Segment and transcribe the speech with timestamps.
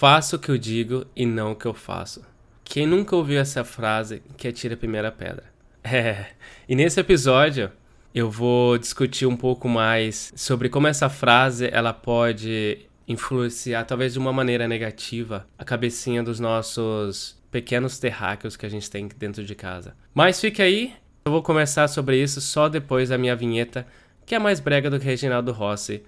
[0.00, 2.24] Faço o que eu digo e não o que eu faço.
[2.64, 5.44] Quem nunca ouviu essa frase que atira a primeira pedra?
[5.84, 6.28] É.
[6.66, 7.70] E nesse episódio
[8.14, 14.18] eu vou discutir um pouco mais sobre como essa frase ela pode influenciar, talvez de
[14.18, 19.54] uma maneira negativa, a cabecinha dos nossos pequenos terráqueos que a gente tem dentro de
[19.54, 19.94] casa.
[20.14, 20.94] Mas fique aí,
[21.26, 23.86] eu vou começar sobre isso só depois da minha vinheta,
[24.24, 26.02] que é mais brega do que Reginaldo Rossi.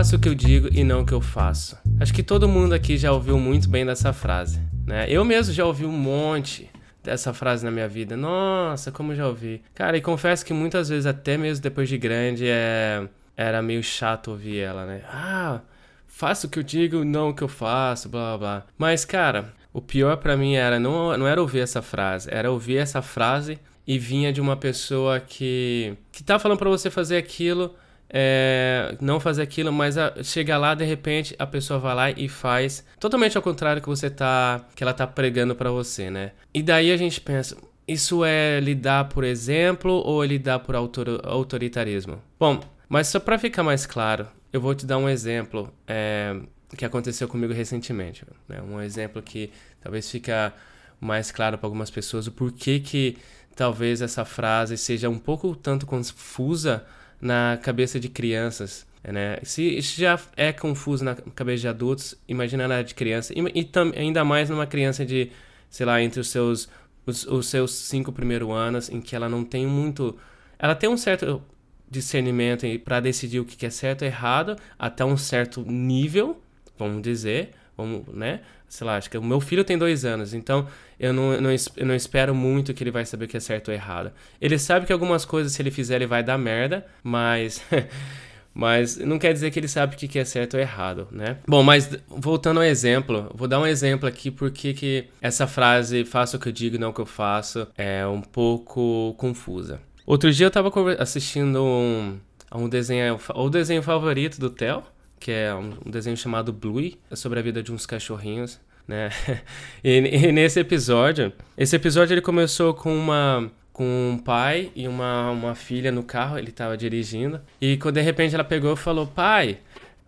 [0.00, 1.76] Faço o que eu digo e não o que eu faço.
[2.00, 5.04] Acho que todo mundo aqui já ouviu muito bem dessa frase, né?
[5.06, 6.70] Eu mesmo já ouvi um monte
[7.04, 8.16] dessa frase na minha vida.
[8.16, 9.62] Nossa, como já ouvi.
[9.74, 13.06] Cara, e confesso que muitas vezes, até mesmo depois de grande, é...
[13.36, 15.02] era meio chato ouvir ela, né?
[15.06, 15.60] Ah,
[16.06, 18.66] faço o que eu digo, não o que eu faço, blá blá blá.
[18.78, 22.78] Mas, cara, o pior para mim era não, não era ouvir essa frase, era ouvir
[22.78, 27.74] essa frase e vinha de uma pessoa que que tá falando para você fazer aquilo
[28.12, 32.28] é, não fazer aquilo, mas a, chega lá de repente a pessoa vai lá e
[32.28, 36.32] faz totalmente ao contrário que você tá que ela tá pregando para você, né?
[36.52, 41.20] E daí a gente pensa, isso é lidar por exemplo ou é lidar por autor,
[41.24, 42.20] autoritarismo?
[42.38, 46.36] Bom, mas só para ficar mais claro, eu vou te dar um exemplo é,
[46.76, 48.60] que aconteceu comigo recentemente, né?
[48.60, 50.52] Um exemplo que talvez fica
[51.00, 53.16] mais claro para algumas pessoas o porquê que
[53.54, 56.84] talvez essa frase seja um pouco tanto confusa
[57.20, 58.86] na cabeça de crianças.
[59.02, 59.38] Né?
[59.42, 63.32] Se isso já é confuso na cabeça de adultos, imagina na de criança.
[63.34, 65.30] E, e tam, ainda mais numa criança de,
[65.68, 66.68] sei lá, entre os seus,
[67.06, 70.16] os, os seus cinco primeiros anos, em que ela não tem muito.
[70.58, 71.42] Ela tem um certo
[71.90, 76.40] discernimento para decidir o que é certo e errado, até um certo nível,
[76.78, 77.50] vamos dizer,
[77.80, 78.40] vamos, né?
[78.70, 80.66] sei lá, acho que o meu filho tem dois anos, então
[80.98, 83.68] eu não, não, eu não espero muito que ele vai saber o que é certo
[83.68, 84.12] ou errado.
[84.40, 87.60] Ele sabe que algumas coisas, se ele fizer, ele vai dar merda, mas.
[88.54, 91.38] mas não quer dizer que ele sabe o que é certo ou errado, né?
[91.46, 96.36] Bom, mas voltando ao exemplo, vou dar um exemplo aqui porque que essa frase, faça
[96.36, 99.80] o que eu digo, não o que eu faço, é um pouco confusa.
[100.06, 102.18] Outro dia eu tava assistindo um,
[102.54, 104.82] um desenho, o desenho favorito do Theo,
[105.20, 108.58] que é um, desenho chamado Bluey, é sobre a vida de uns cachorrinhos,
[108.88, 109.10] né?
[109.84, 115.30] e, e, nesse episódio, esse episódio ele começou com uma com um pai e uma,
[115.30, 119.06] uma filha no carro, ele estava dirigindo, e quando de repente ela pegou e falou:
[119.06, 119.58] "Pai,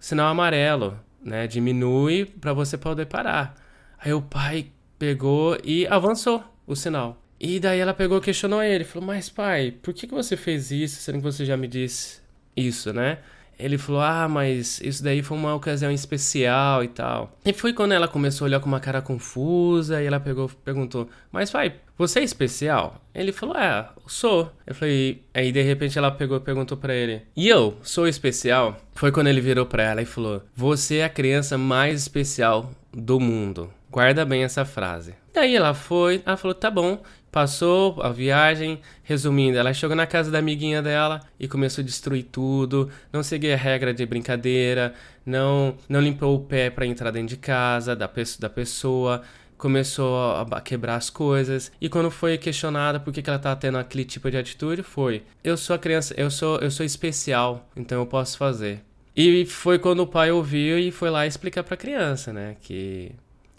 [0.01, 1.47] sinal amarelo, né?
[1.47, 3.55] Diminui para você poder parar".
[3.99, 4.67] Aí o pai
[4.99, 7.23] pegou e avançou o sinal.
[7.39, 10.71] E daí ela pegou e questionou ele, falou: "Mas pai, por que que você fez
[10.71, 12.21] isso, sendo que você já me disse
[12.57, 13.19] isso, né?"
[13.59, 17.37] Ele falou: Ah, mas isso daí foi uma ocasião especial e tal.
[17.45, 21.09] E foi quando ela começou a olhar com uma cara confusa e ela pegou, perguntou:
[21.31, 23.01] Mas pai, você é especial?
[23.15, 24.51] Ele falou: É, sou.
[24.67, 28.77] Eu falei: Aí de repente ela pegou e perguntou para ele: E eu sou especial?
[28.95, 33.21] Foi quando ele virou para ela e falou: Você é a criança mais especial do
[33.21, 33.71] mundo.
[33.91, 35.15] Guarda bem essa frase.
[35.35, 37.03] Daí ela foi, ela falou: Tá bom.
[37.33, 42.25] Passou a viagem, resumindo, ela chegou na casa da amiguinha dela e começou a destruir
[42.25, 44.93] tudo, não seguia a regra de brincadeira,
[45.25, 49.23] não não limpou o pé para entrar dentro de casa da, pe da pessoa,
[49.57, 50.15] começou
[50.51, 54.31] a quebrar as coisas e quando foi questionada por que, ela tá tendo aquele tipo
[54.31, 58.37] de atitude, foi: "Eu sou a criança, eu sou eu sou especial, então eu posso
[58.37, 58.81] fazer".
[59.17, 63.13] E foi quando o pai ouviu e foi lá explicar para a criança, né, que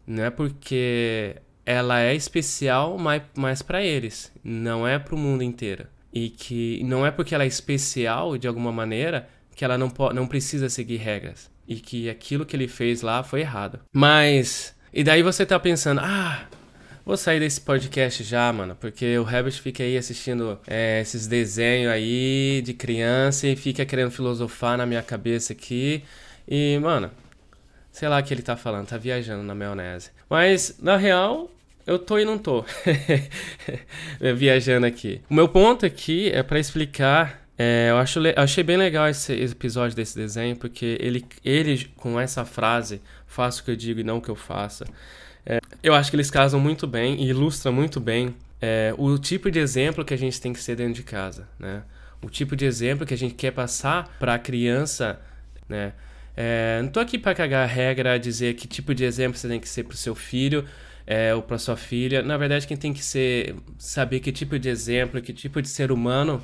[0.05, 5.43] não é porque ela é especial, mas, mas para eles, não é para o mundo
[5.43, 5.87] inteiro.
[6.13, 10.27] E que não é porque ela é especial de alguma maneira que ela não, não
[10.27, 11.49] precisa seguir regras.
[11.67, 13.79] E que aquilo que ele fez lá foi errado.
[13.91, 14.75] Mas.
[14.93, 16.45] E daí você tá pensando, ah,
[17.05, 21.91] vou sair desse podcast já, mano, porque o Herbert fica aí assistindo é, esses desenhos
[21.91, 26.03] aí de criança e fica querendo filosofar na minha cabeça aqui.
[26.47, 27.09] E, mano,
[27.91, 30.11] sei lá o que ele tá falando, tá viajando na maionese.
[30.29, 31.49] Mas, na real,
[31.85, 32.63] eu tô e não tô.
[34.35, 35.21] Viajando aqui.
[35.29, 37.41] O meu ponto aqui é para explicar.
[37.57, 42.43] É, eu acho, achei bem legal esse episódio desse desenho, porque ele, ele com essa
[42.45, 44.83] frase, faço o que eu digo e não o que eu faço,
[45.45, 48.33] é, eu acho que eles casam muito bem e ilustram muito bem
[48.65, 51.83] é, o tipo de exemplo que a gente tem que ser dentro de casa, né?
[52.21, 55.19] O tipo de exemplo que a gente quer passar para a criança,
[55.67, 55.91] né?
[56.35, 59.59] É, não tô aqui para cagar a regra, dizer que tipo de exemplo você tem
[59.59, 60.65] que ser para o seu filho,
[61.05, 62.21] é, ou para sua filha.
[62.21, 65.91] Na verdade, quem tem que ser saber que tipo de exemplo, que tipo de ser
[65.91, 66.41] humano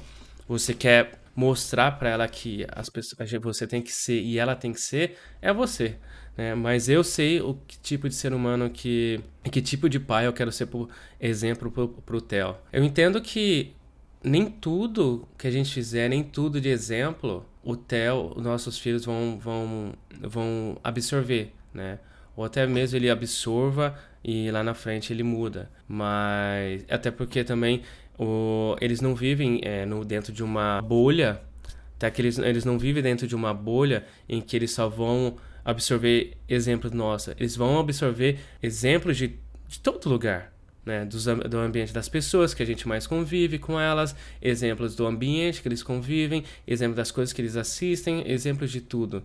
[0.48, 4.74] você quer mostrar para ela que as pessoas, você tem que ser e ela tem
[4.74, 5.96] que ser é você.
[6.36, 6.56] Né?
[6.56, 9.20] Mas eu sei o que tipo de ser humano que
[9.52, 10.90] que tipo de pai eu quero ser por
[11.20, 12.56] exemplo para o Theo.
[12.74, 13.74] Eu entendo que
[14.24, 19.40] nem tudo que a gente fizer, nem tudo de exemplo, o Theo, nossos filhos vão,
[19.40, 22.00] vão, vão absorver, né?
[22.36, 25.69] Ou até mesmo ele absorva e lá na frente ele muda.
[25.88, 27.81] Mas até porque também
[28.18, 31.42] o, eles não vivem é, no, dentro de uma bolha,
[31.98, 32.12] tá?
[32.12, 36.33] que eles, eles não vivem dentro de uma bolha em que eles só vão absorver
[36.48, 37.33] exemplos nossos.
[37.39, 39.36] Eles vão absorver exemplos de,
[39.68, 40.54] de todo lugar.
[40.86, 45.62] Né, do ambiente das pessoas que a gente mais convive com elas, exemplos do ambiente
[45.62, 49.22] que eles convivem, exemplos das coisas que eles assistem, exemplos de tudo.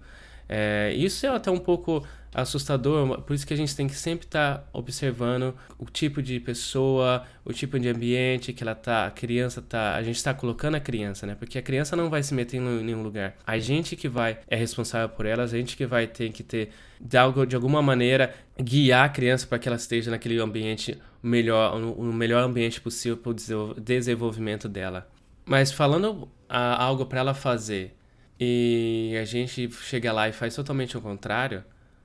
[0.49, 2.05] É, isso é até um pouco
[2.35, 6.41] assustador, por isso que a gente tem que sempre estar tá observando o tipo de
[6.41, 10.75] pessoa, o tipo de ambiente que ela tá, a criança tá, a gente está colocando
[10.75, 11.37] a criança, né?
[11.37, 13.37] Porque a criança não vai se meter em nenhum lugar.
[13.47, 16.71] A gente que vai é responsável por ela, a gente que vai ter que ter
[17.01, 21.79] de, algo, de alguma maneira guiar a criança para que ela esteja naquele ambiente melhor,
[21.79, 25.09] no, melhor ambiente possível para o desenvolvimento dela.
[25.47, 27.95] Mas falando algo para ela fazer
[28.39, 31.65] e a gente chega lá e faz totalmente o contrário,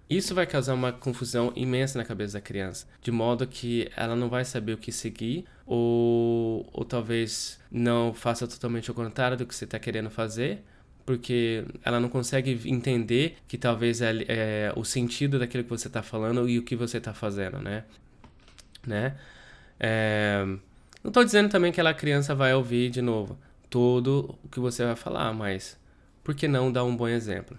[0.10, 4.28] isso vai causar uma confusão imensa na cabeça da criança, de modo que ela não
[4.28, 9.54] vai saber o que seguir, ou, ou talvez não faça totalmente o contrário do que
[9.54, 10.64] você está querendo fazer,
[11.06, 16.02] porque ela não consegue entender que talvez é, é o sentido daquilo que você está
[16.02, 17.84] falando e o que você está fazendo, né?
[18.86, 19.16] né?
[19.80, 20.44] É,
[21.04, 23.38] não estou dizendo também que aquela criança vai ouvir de novo
[23.70, 25.79] tudo o que você vai falar, mas
[26.30, 27.58] por que não dar um bom exemplo?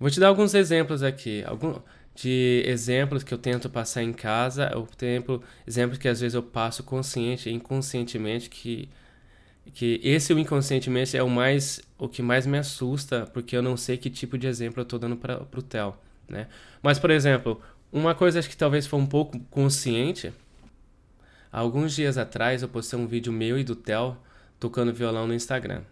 [0.00, 1.78] Vou te dar alguns exemplos aqui, algum,
[2.16, 6.42] de exemplos que eu tento passar em casa, eu tento exemplos que às vezes eu
[6.42, 8.88] passo consciente e inconscientemente que
[9.72, 13.76] que esse o inconscientemente é o mais o que mais me assusta, porque eu não
[13.76, 15.94] sei que tipo de exemplo eu estou dando para o Theo,
[16.28, 16.48] né?
[16.82, 17.62] Mas por exemplo,
[17.92, 20.32] uma coisa que talvez foi um pouco consciente,
[21.52, 24.16] alguns dias atrás eu postei um vídeo meu e do Theo
[24.58, 25.82] tocando violão no Instagram,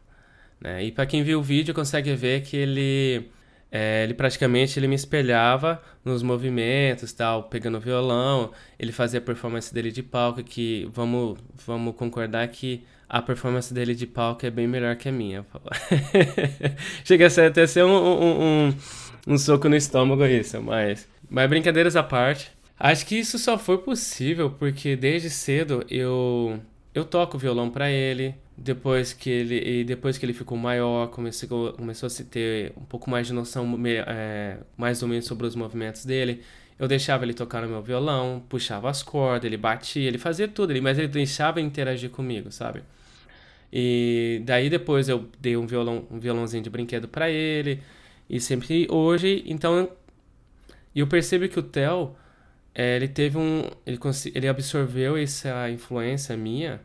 [0.60, 0.84] né?
[0.84, 3.30] E para quem viu o vídeo consegue ver que ele
[3.72, 8.50] é, ele praticamente ele me espelhava nos movimentos, tal, pegando violão.
[8.78, 13.94] Ele fazia a performance dele de palco, que vamos, vamos concordar que a performance dele
[13.94, 15.46] de palco é bem melhor que a minha.
[17.04, 18.74] Chega a ser, até ser um, um, um,
[19.28, 22.50] um, soco no estômago isso, mas, mas brincadeiras à parte.
[22.78, 26.58] Acho que isso só foi possível porque desde cedo eu
[26.94, 32.06] eu toco violão para ele, depois que ele depois que ele ficou maior começou começou
[32.08, 36.04] a se ter um pouco mais de noção é, mais ou menos sobre os movimentos
[36.04, 36.42] dele.
[36.78, 40.72] Eu deixava ele tocar no meu violão puxava as cordas ele batia ele fazia tudo
[40.82, 42.82] mas ele deixava interagir comigo sabe?
[43.72, 47.80] E daí depois eu dei um violão um violãozinho de brinquedo para ele
[48.28, 49.90] e sempre hoje então
[50.94, 52.16] eu percebo que o Theo
[52.74, 53.98] é, ele teve um ele
[54.34, 56.80] ele absorveu essa influência minha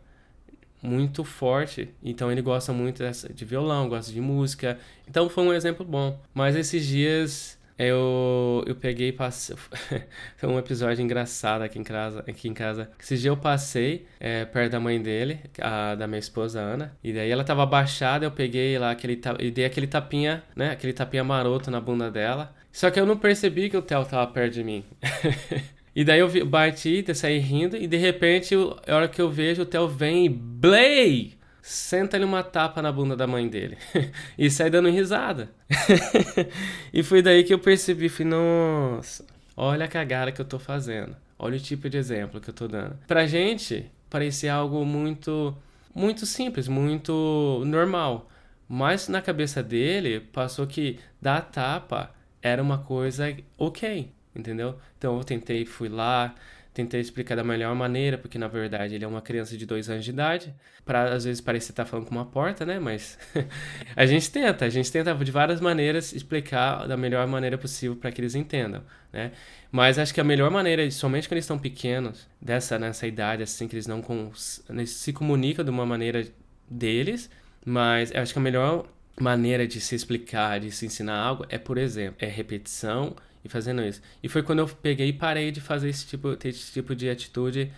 [0.82, 1.90] muito forte.
[2.04, 4.78] Então ele gosta muito dessa, de violão, gosta de música.
[5.08, 6.20] Então foi um exemplo bom.
[6.34, 9.56] Mas esses dias eu, eu peguei passei.
[10.38, 12.24] foi um episódio engraçado aqui em casa.
[12.28, 12.90] Aqui em casa.
[13.00, 16.96] Esse dia eu passei é, perto da mãe dele, a, da minha esposa Ana.
[17.04, 20.72] E daí ela tava abaixada, eu peguei lá aquele e dei aquele tapinha, né?
[20.72, 22.54] Aquele tapinha maroto na bunda dela.
[22.72, 24.84] Só que eu não percebi que o Theo tava perto de mim.
[25.96, 29.66] E daí eu bati, saí rindo, e de repente, a hora que eu vejo, o
[29.66, 31.36] Theo vem e Blay!
[31.62, 33.78] Senta-lhe uma tapa na bunda da mãe dele.
[34.38, 35.50] e sai dando risada.
[36.94, 41.16] e foi daí que eu percebi, falei, nossa, olha a cagada que eu tô fazendo.
[41.40, 43.00] Olha o tipo de exemplo que eu tô dando.
[43.08, 45.58] Pra gente, parecia algo muito,
[45.94, 48.30] muito simples, muito normal.
[48.68, 54.76] Mas na cabeça dele, passou que dar tapa era uma coisa ok entendeu?
[54.98, 56.36] Então eu tentei, fui lá,
[56.76, 60.04] tentei explicar da melhor maneira, porque na verdade ele é uma criança de dois anos
[60.04, 60.54] de idade,
[60.86, 62.78] para às vezes parecer estar tá falando com uma porta, né?
[62.80, 63.18] Mas
[63.96, 68.12] a gente tenta, a gente tenta de várias maneiras explicar da melhor maneira possível para
[68.12, 69.32] que eles entendam, né?
[69.72, 73.70] Mas acho que a melhor maneira, somente quando eles estão pequenos, dessa nessa idade assim
[73.70, 74.30] que eles não com,
[74.70, 76.28] eles se comunicam de uma maneira
[76.70, 77.30] deles,
[77.66, 78.86] mas acho que a melhor
[79.18, 83.84] maneira de se explicar, de se ensinar algo é, por exemplo, é repetição e fazendo
[83.84, 84.02] isso.
[84.24, 87.72] E foi quando eu peguei e parei de fazer esse tipo, esse tipo de atitude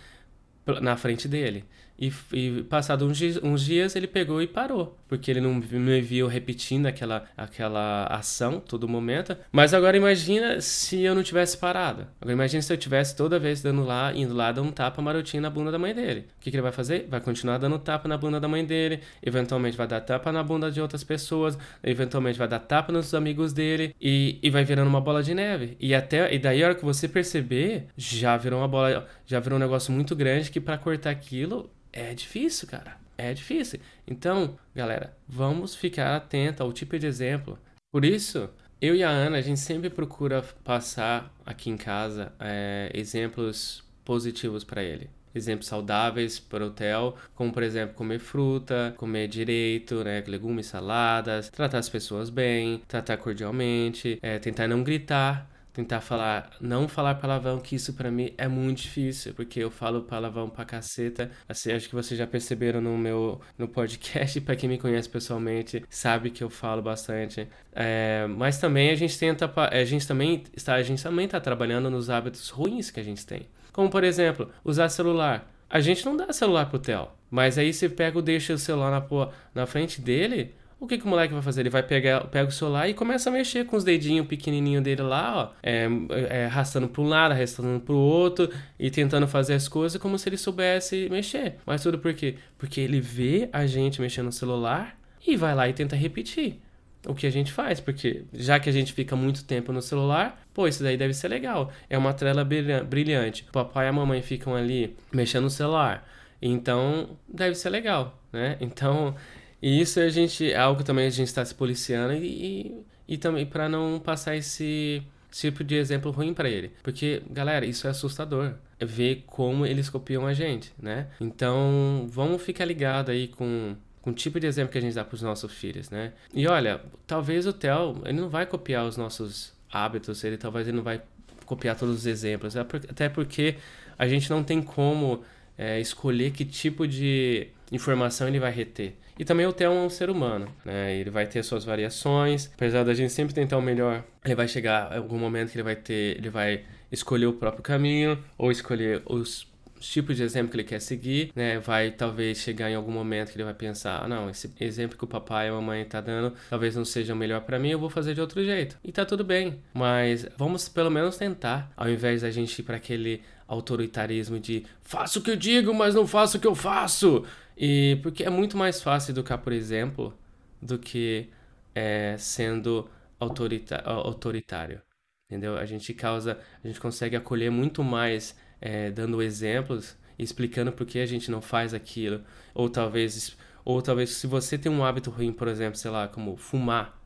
[0.80, 1.64] na frente dele.
[1.98, 6.00] E, e passado uns dias, uns dias, ele pegou e parou, porque ele não me
[6.00, 9.36] viu repetindo aquela, aquela ação todo momento.
[9.50, 12.06] Mas agora imagina se eu não tivesse parado.
[12.20, 15.42] Agora imagina se eu tivesse toda vez dando lá, indo lá, dando um tapa marotinho
[15.42, 16.20] na bunda da mãe dele.
[16.20, 17.06] O que, que ele vai fazer?
[17.10, 20.70] Vai continuar dando tapa na bunda da mãe dele, eventualmente vai dar tapa na bunda
[20.70, 25.00] de outras pessoas, eventualmente vai dar tapa nos amigos dele e, e vai virando uma
[25.00, 25.76] bola de neve.
[25.80, 29.58] E até e daí a hora que você perceber, já virou uma bola, já virou
[29.58, 32.96] um negócio muito grande que para cortar aquilo é difícil, cara.
[33.16, 33.78] é difícil.
[34.06, 37.58] Então, galera, vamos ficar atento ao tipo de exemplo.
[37.92, 38.48] Por isso,
[38.80, 44.64] eu e a Ana, a gente sempre procura passar aqui em casa é, exemplos positivos
[44.64, 45.10] para ele.
[45.34, 51.50] Exemplos saudáveis para o Theo, como por exemplo comer fruta, comer direito, né, legumes, saladas,
[51.50, 57.60] tratar as pessoas bem, tratar cordialmente, é, tentar não gritar, tentar falar, não falar palavrão,
[57.60, 61.30] que isso para mim é muito difícil, porque eu falo palavrão pra caceta.
[61.48, 65.84] Assim, acho que vocês já perceberam no meu no podcast, para quem me conhece pessoalmente,
[65.88, 67.48] sabe que eu falo bastante.
[67.72, 71.88] É, mas também a gente tenta, a gente também está, a gente também tá trabalhando
[71.88, 73.46] nos hábitos ruins que a gente tem.
[73.72, 75.48] Como por exemplo, usar celular.
[75.70, 79.28] A gente não dá celular pro Theo, mas aí você pega, deixa o celular na,
[79.54, 81.62] na frente dele, o que, que o moleque vai fazer?
[81.62, 85.02] Ele vai pegar pega o celular e começa a mexer com os dedinhos pequenininhos dele
[85.02, 85.88] lá, ó, é,
[86.30, 90.18] é, arrastando para um lado, arrastando para o outro e tentando fazer as coisas como
[90.18, 91.56] se ele soubesse mexer.
[91.66, 92.36] Mas tudo por quê?
[92.56, 96.60] Porque ele vê a gente mexendo no celular e vai lá e tenta repetir
[97.06, 100.40] o que a gente faz, porque já que a gente fica muito tempo no celular,
[100.52, 101.72] pô, isso daí deve ser legal.
[101.88, 103.44] É uma tela brilhante.
[103.48, 106.06] O papai e a mamãe ficam ali mexendo no celular.
[106.40, 108.56] Então, deve ser legal, né?
[108.60, 109.14] Então,
[109.60, 113.16] e isso a gente é algo também a gente está se policiando e, e, e
[113.18, 116.72] também para não passar esse tipo de exemplo ruim para ele.
[116.82, 118.54] Porque, galera, isso é assustador.
[118.78, 121.08] É ver como eles copiam a gente, né?
[121.20, 125.04] Então, vamos ficar ligado aí com, com o tipo de exemplo que a gente dá
[125.04, 126.12] para os nossos filhos, né?
[126.32, 130.76] E olha, talvez o Theo, ele não vai copiar os nossos hábitos, ele talvez ele
[130.76, 131.02] não vai
[131.44, 133.56] copiar todos os exemplos, até porque
[133.98, 135.22] a gente não tem como
[135.56, 138.94] é, escolher que tipo de informação ele vai reter.
[139.18, 140.96] E também o Theo é um ser humano, né?
[140.96, 144.92] Ele vai ter suas variações, apesar da gente sempre tentar o melhor, ele vai chegar
[144.92, 149.02] em algum momento que ele vai ter, ele vai escolher o próprio caminho ou escolher
[149.04, 149.46] os
[149.80, 151.58] tipos de exemplo que ele quer seguir, né?
[151.58, 155.04] Vai talvez chegar em algum momento que ele vai pensar, ah, não, esse exemplo que
[155.04, 157.78] o papai e a mamãe tá dando talvez não seja o melhor para mim, eu
[157.78, 158.76] vou fazer de outro jeito.
[158.84, 162.76] E tá tudo bem, mas vamos pelo menos tentar, ao invés da gente ir para
[162.76, 167.24] aquele autoritarismo de faço o que eu digo, mas não faço o que eu faço.
[167.58, 170.16] E porque é muito mais fácil educar, por exemplo,
[170.62, 171.28] do que
[171.74, 172.88] é, sendo
[173.18, 174.80] autorita autoritário.
[175.28, 175.58] Entendeu?
[175.58, 180.98] A gente causa, a gente consegue acolher muito mais é, dando exemplos explicando por que
[180.98, 182.22] a gente não faz aquilo.
[182.54, 186.36] Ou talvez, ou talvez se você tem um hábito ruim, por exemplo, sei lá, como
[186.36, 187.00] fumar.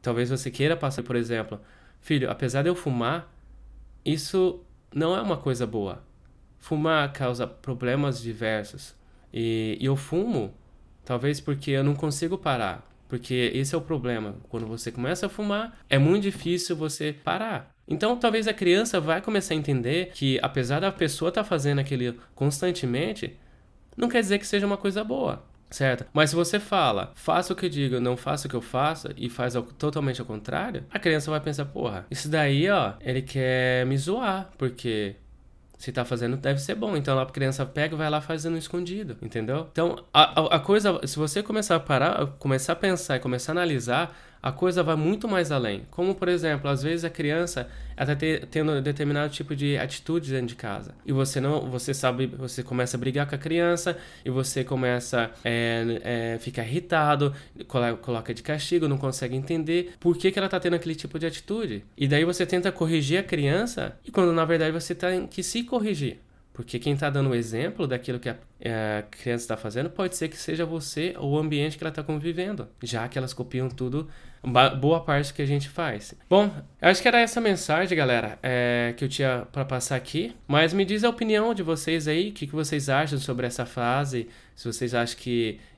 [0.00, 1.60] Talvez você queira passar, por exemplo,
[2.00, 3.32] filho, apesar de eu fumar,
[4.04, 4.64] isso
[4.94, 6.04] não é uma coisa boa.
[6.58, 8.97] Fumar causa problemas diversos.
[9.32, 10.54] E, e eu fumo,
[11.04, 12.86] talvez porque eu não consigo parar.
[13.08, 14.36] Porque esse é o problema.
[14.48, 17.74] Quando você começa a fumar, é muito difícil você parar.
[17.88, 21.78] Então, talvez a criança vai começar a entender que, apesar da pessoa estar tá fazendo
[21.78, 23.34] aquilo constantemente,
[23.96, 26.04] não quer dizer que seja uma coisa boa, certo?
[26.12, 29.08] Mas se você fala, faça o que eu digo, não faça o que eu faço,
[29.16, 33.86] e faz totalmente ao contrário, a criança vai pensar, porra, isso daí, ó, ele quer
[33.86, 35.16] me zoar, porque
[35.78, 36.96] se tá fazendo, deve ser bom.
[36.96, 39.68] Então a criança pega e vai lá fazendo escondido, entendeu?
[39.70, 43.52] Então a, a, a, coisa, se você começar a parar, começar a pensar e começar
[43.52, 45.82] a analisar, a coisa vai muito mais além.
[45.90, 48.16] Como, por exemplo, às vezes a criança está
[48.50, 50.94] tendo determinado tipo de atitude dentro de casa.
[51.04, 55.24] E você não, você sabe, você começa a brigar com a criança e você começa
[55.24, 57.34] a é, é, ficar irritado,
[58.00, 61.26] coloca de castigo, não consegue entender por que, que ela está tendo aquele tipo de
[61.26, 61.84] atitude.
[61.96, 65.64] E daí você tenta corrigir a criança e quando na verdade você tem que se
[65.64, 66.20] corrigir.
[66.58, 70.26] Porque quem está dando o exemplo daquilo que a, a criança está fazendo pode ser
[70.26, 74.08] que seja você ou o ambiente que ela está convivendo, já que elas copiam tudo,
[74.42, 76.14] boa parte que a gente faz.
[76.28, 80.34] Bom, acho que era essa mensagem, galera, é, que eu tinha para passar aqui.
[80.46, 83.66] Mas me diz a opinião de vocês aí, o que, que vocês acham sobre essa
[83.66, 85.58] frase, se vocês acham que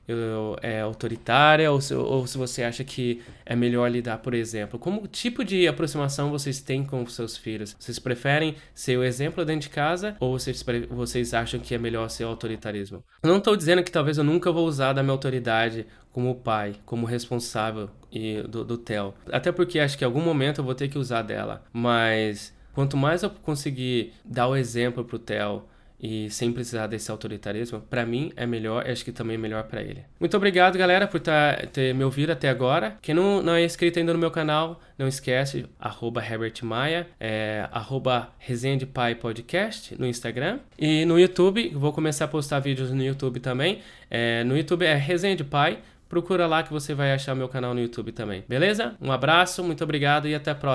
[0.61, 4.79] é autoritária ou se, ou se você acha que é melhor lidar, por exemplo.
[4.79, 7.75] Como tipo de aproximação vocês têm com os seus filhos?
[7.79, 12.09] Vocês preferem ser o exemplo dentro de casa ou vocês, vocês acham que é melhor
[12.09, 13.03] ser o autoritarismo?
[13.23, 16.75] Eu não estou dizendo que talvez eu nunca vou usar da minha autoridade como pai,
[16.85, 19.13] como responsável e do, do Theo.
[19.31, 21.63] Até porque acho que em algum momento eu vou ter que usar dela.
[21.71, 25.63] Mas quanto mais eu conseguir dar o exemplo pro Theo
[26.01, 29.81] e sem precisar desse autoritarismo, para mim é melhor, acho que também é melhor para
[29.81, 30.03] ele.
[30.19, 32.97] Muito obrigado, galera, por tá, ter me ouvido até agora.
[33.01, 37.67] Quem não, não é inscrito ainda no meu canal, não esquece, arroba Herbert Maia, é,
[37.71, 40.59] arroba Resenha de Pai Podcast no Instagram.
[40.77, 43.79] E no YouTube, vou começar a postar vídeos no YouTube também.
[44.09, 45.79] É, no YouTube é Resenha de Pai.
[46.09, 48.43] Procura lá que você vai achar meu canal no YouTube também.
[48.45, 48.95] Beleza?
[48.99, 50.69] Um abraço, muito obrigado e até a próxima.